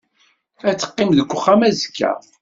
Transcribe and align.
Ad 0.69 0.77
teqqim 0.77 1.09
deg 1.17 1.31
uxxam 1.37 1.61
azekka. 1.67 2.11